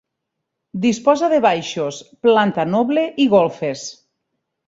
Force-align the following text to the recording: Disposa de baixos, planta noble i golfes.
Disposa 0.85 1.27
de 1.33 1.41
baixos, 1.47 1.99
planta 2.27 2.67
noble 2.71 3.05
i 3.27 3.27
golfes. 3.37 3.87